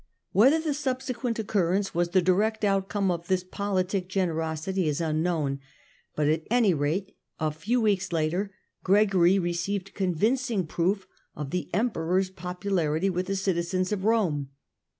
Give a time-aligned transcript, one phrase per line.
[0.31, 5.59] Whether the subsequent occurrence was the direct outcome of this politic generosity is unknown,
[6.15, 8.51] but at any rate a few weeks later
[8.83, 14.49] Gregory received convincing proof of the Emperor's popularity with the citizens of Rome.